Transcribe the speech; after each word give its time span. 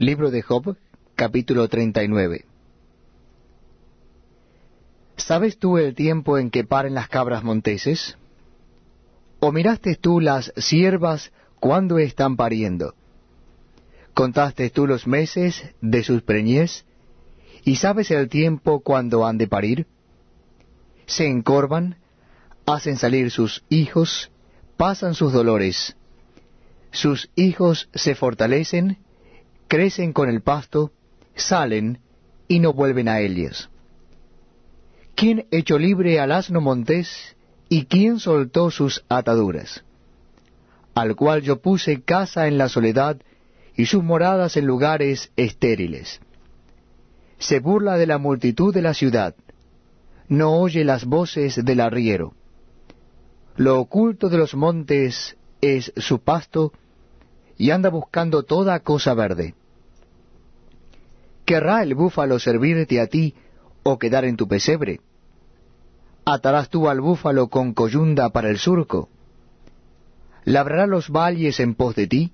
Libro 0.00 0.30
de 0.30 0.42
Job, 0.42 0.76
capítulo 1.16 1.66
39. 1.66 2.44
¿Sabes 5.16 5.58
tú 5.58 5.76
el 5.76 5.96
tiempo 5.96 6.38
en 6.38 6.50
que 6.50 6.62
paren 6.62 6.94
las 6.94 7.08
cabras 7.08 7.42
monteses? 7.42 8.16
¿O 9.40 9.50
miraste 9.50 9.96
tú 9.96 10.20
las 10.20 10.52
siervas 10.56 11.32
cuando 11.58 11.98
están 11.98 12.36
pariendo? 12.36 12.94
¿Contaste 14.14 14.70
tú 14.70 14.86
los 14.86 15.08
meses 15.08 15.64
de 15.80 16.04
sus 16.04 16.22
preñez? 16.22 16.84
¿Y 17.64 17.74
sabes 17.74 18.12
el 18.12 18.28
tiempo 18.28 18.78
cuando 18.78 19.26
han 19.26 19.36
de 19.36 19.48
parir? 19.48 19.88
Se 21.06 21.26
encorvan, 21.26 21.96
hacen 22.66 22.98
salir 22.98 23.32
sus 23.32 23.64
hijos, 23.68 24.30
pasan 24.76 25.14
sus 25.14 25.32
dolores. 25.32 25.96
Sus 26.92 27.30
hijos 27.34 27.88
se 27.94 28.14
fortalecen, 28.14 28.98
crecen 29.68 30.12
con 30.12 30.28
el 30.28 30.40
pasto, 30.40 30.92
salen 31.34 32.00
y 32.48 32.58
no 32.60 32.72
vuelven 32.72 33.08
a 33.08 33.20
ellos. 33.20 33.70
¿Quién 35.14 35.46
echó 35.50 35.78
libre 35.78 36.20
al 36.20 36.32
asno 36.32 36.60
montés 36.60 37.36
y 37.68 37.84
quién 37.84 38.18
soltó 38.18 38.70
sus 38.70 39.04
ataduras? 39.08 39.84
Al 40.94 41.14
cual 41.14 41.42
yo 41.42 41.60
puse 41.60 42.02
casa 42.02 42.48
en 42.48 42.58
la 42.58 42.68
soledad 42.68 43.20
y 43.76 43.86
sus 43.86 44.02
moradas 44.02 44.56
en 44.56 44.66
lugares 44.66 45.30
estériles. 45.36 46.20
Se 47.38 47.60
burla 47.60 47.96
de 47.96 48.06
la 48.06 48.18
multitud 48.18 48.74
de 48.74 48.82
la 48.82 48.94
ciudad, 48.94 49.36
no 50.28 50.58
oye 50.58 50.84
las 50.84 51.04
voces 51.04 51.64
del 51.64 51.80
arriero. 51.80 52.34
Lo 53.56 53.80
oculto 53.80 54.28
de 54.28 54.38
los 54.38 54.54
montes 54.54 55.36
es 55.60 55.92
su 55.96 56.20
pasto, 56.20 56.72
y 57.58 57.72
anda 57.72 57.90
buscando 57.90 58.44
toda 58.44 58.78
cosa 58.80 59.12
verde. 59.14 59.54
¿Querrá 61.44 61.82
el 61.82 61.94
búfalo 61.94 62.38
servirte 62.38 63.00
a 63.00 63.08
ti 63.08 63.34
o 63.82 63.98
quedar 63.98 64.24
en 64.24 64.36
tu 64.36 64.46
pesebre? 64.46 65.00
¿Atarás 66.24 66.68
tú 66.68 66.88
al 66.88 67.00
búfalo 67.00 67.48
con 67.48 67.74
coyunda 67.74 68.30
para 68.30 68.48
el 68.48 68.58
surco? 68.58 69.08
¿Labrará 70.44 70.86
los 70.86 71.10
valles 71.10 71.58
en 71.58 71.74
pos 71.74 71.96
de 71.96 72.06
ti? 72.06 72.32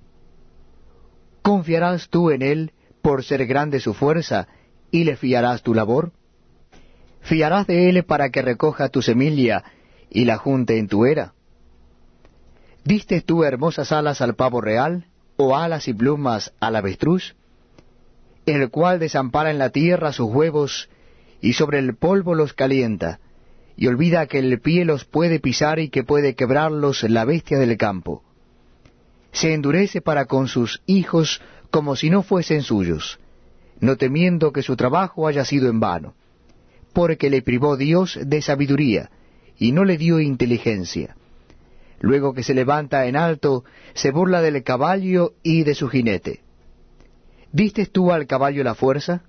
¿Confiarás 1.43 2.09
tú 2.09 2.31
en 2.31 2.43
él 2.43 2.73
por 3.03 3.25
ser 3.25 3.47
grande 3.47 3.81
su 3.81 3.95
fuerza 3.95 4.47
y 4.91 5.05
le 5.05 5.17
fiarás 5.17 5.63
tu 5.63 5.75
labor? 5.75 6.13
¿Fiarás 7.23 7.67
de 7.67 7.89
él 7.89 8.05
para 8.05 8.29
que 8.31 8.43
recoja 8.43 8.91
tu 8.91 9.01
semilla 9.01 9.65
y 10.11 10.27
la 10.27 10.37
junte 10.37 10.79
en 10.79 10.89
tu 10.89 11.07
era? 11.07 11.33
¿Diste 12.85 13.23
tú 13.23 13.45
hermosas 13.45 13.93
alas 13.93 14.21
al 14.21 14.35
pavo 14.35 14.61
real 14.61 15.07
o 15.45 15.57
alas 15.57 15.89
y 15.89 15.95
plumas 15.95 16.53
al 16.61 16.77
avestruz? 16.77 17.35
el 18.47 18.71
cual 18.71 18.99
desampara 18.99 19.51
en 19.51 19.59
la 19.59 19.71
tierra 19.71 20.13
sus 20.13 20.27
huevos, 20.27 20.89
y 21.41 21.55
sobre 21.55 21.79
el 21.79 21.97
polvo 21.97 22.35
los 22.35 22.53
calienta, 22.53 23.21
y 23.77 23.87
olvida 23.87 24.27
que 24.27 24.39
el 24.39 24.61
pie 24.61 24.85
los 24.85 25.05
puede 25.05 25.41
pisar 25.41 25.79
y 25.79 25.89
que 25.89 26.05
puede 26.05 26.35
quebrarlos 26.35 27.03
la 27.05 27.25
bestia 27.25 27.59
del 27.59 27.77
campo. 27.77 28.23
Se 29.33 29.53
endurece 29.53 30.01
para 30.01 30.27
con 30.27 30.49
sus 30.49 30.83
hijos 30.87 31.41
como 31.71 31.97
si 31.97 32.09
no 32.09 32.23
fuesen 32.23 32.63
suyos, 32.63 33.19
no 33.81 33.97
temiendo 33.97 34.53
que 34.53 34.63
su 34.63 34.77
trabajo 34.77 35.27
haya 35.27 35.45
sido 35.45 35.69
en 35.69 35.81
vano, 35.81 36.15
porque 36.93 37.31
le 37.31 37.43
privó 37.43 37.77
Dios 37.77 38.19
de 38.23 38.43
sabiduría, 38.43 39.11
y 39.59 39.73
no 39.73 39.85
le 39.85 39.97
dio 39.97 40.21
inteligencia. 40.21 41.17
Luego 42.01 42.35
que 42.35 42.43
se 42.43 42.55
levanta 42.55 43.07
en 43.07 43.17
alto, 43.17 43.65
se 43.95 44.11
burla 44.11 44.43
del 44.43 44.63
caballo 44.63 45.35
y 45.43 45.65
de 45.65 45.75
su 45.75 45.89
jinete 45.89 46.45
¿Diste 47.55 47.87
tú 47.87 48.11
al 48.11 48.27
caballo 48.27 48.65
la 48.65 48.75
fuerza? 48.75 49.23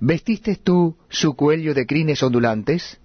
¿Vestiste 0.00 0.56
tú 0.56 0.98
su 1.08 1.34
cuello 1.34 1.72
de 1.72 1.86
crines 1.86 2.22
ondulantes? 2.22 3.00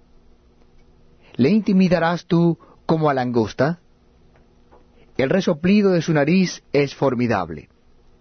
¿Le 1.36 1.48
intimidarás 1.48 2.26
tú 2.26 2.58
como 2.84 3.08
a 3.08 3.14
langosta? 3.14 3.80
El 5.16 5.30
resoplido 5.30 5.92
de 5.92 6.02
su 6.02 6.12
nariz 6.12 6.62
es 6.74 6.94
formidable. 6.94 7.70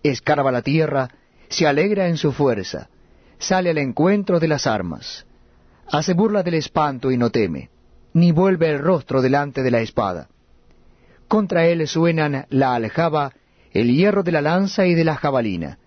Escarba 0.02 0.50
la 0.50 0.62
tierra, 0.62 1.10
se 1.50 1.68
alegra 1.68 2.08
en 2.08 2.16
su 2.16 2.32
fuerza, 2.32 2.88
sale 3.38 3.72
al 3.72 3.78
encuentro 3.78 4.40
de 4.40 4.48
las 4.48 4.66
armas. 4.66 5.26
Hace 5.92 6.14
burla 6.14 6.42
del 6.42 6.54
espanto 6.54 7.12
y 7.12 7.18
no 7.18 7.32
teme, 7.32 7.70
ni 8.14 8.32
vuelve 8.32 8.70
el 8.70 8.80
rostro 8.80 9.22
delante 9.22 9.62
de 9.62 9.72
la 9.72 9.82
espada. 9.82 10.30
Contra 11.28 11.66
él 11.66 11.88
suenan 11.88 12.46
la 12.50 12.76
aljaba, 12.76 13.34
el 13.72 13.94
hierro 13.94 14.24
de 14.24 14.32
la 14.32 14.42
lanza 14.42 14.86
y 14.86 14.96
de 14.96 15.04
la 15.04 15.16
jabalina 15.16 15.80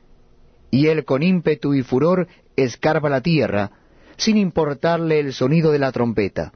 y 0.71 0.87
él 0.87 1.05
con 1.05 1.23
ímpetu 1.23 1.75
y 1.75 1.83
furor 1.83 2.29
escarba 2.57 3.09
la 3.11 3.21
tierra, 3.21 3.73
sin 4.17 4.37
importarle 4.37 5.19
el 5.19 5.33
sonido 5.33 5.73
de 5.73 5.79
la 5.79 5.93
trompeta. 5.93 6.53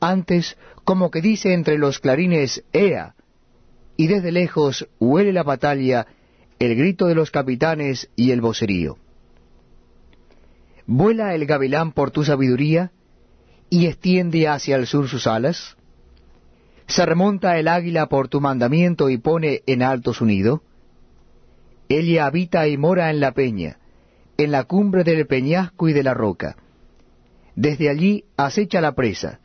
Antes, 0.00 0.58
como 0.84 1.10
que 1.10 1.22
dice 1.22 1.54
entre 1.54 1.78
los 1.78 1.98
clarines 1.98 2.64
Ea, 2.72 3.14
y 3.96 4.08
desde 4.08 4.30
lejos 4.30 4.88
huele 4.98 5.32
la 5.32 5.42
batalla, 5.42 6.06
el 6.58 6.76
grito 6.76 7.06
de 7.06 7.14
los 7.14 7.30
capitanes 7.30 8.10
y 8.14 8.30
el 8.30 8.40
vocerío. 8.40 8.98
¿Vuela 10.86 11.34
el 11.34 11.46
gavilán 11.46 11.92
por 11.92 12.10
tu 12.10 12.24
sabiduría 12.24 12.92
y 13.70 13.86
extiende 13.86 14.46
hacia 14.48 14.76
el 14.76 14.86
sur 14.86 15.08
sus 15.08 15.26
alas? 15.26 15.76
¿Se 16.86 17.04
remonta 17.04 17.58
el 17.58 17.68
águila 17.68 18.06
por 18.06 18.28
tu 18.28 18.40
mandamiento 18.40 19.10
y 19.10 19.18
pone 19.18 19.62
en 19.66 19.82
alto 19.82 20.14
su 20.14 20.24
nido? 20.24 20.62
Ella 21.88 22.26
habita 22.26 22.66
y 22.68 22.76
mora 22.76 23.10
en 23.10 23.20
la 23.20 23.32
peña, 23.32 23.78
en 24.36 24.52
la 24.52 24.64
cumbre 24.64 25.04
del 25.04 25.26
peñasco 25.26 25.88
y 25.88 25.92
de 25.92 26.02
la 26.02 26.14
roca. 26.14 26.56
Desde 27.54 27.88
allí 27.88 28.24
acecha 28.36 28.80
la 28.80 28.92
presa, 28.92 29.40